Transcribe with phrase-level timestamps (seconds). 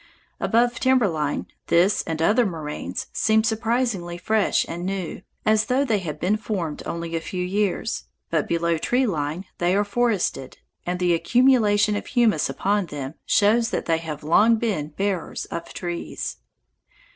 [0.39, 5.99] Above timber line this and other moraines seem surprisingly fresh and new, as though they
[5.99, 10.97] had been formed only a few years, but below tree line they are forested, and
[10.99, 16.37] the accumulation of humus upon them shows that they have long been bearers of trees.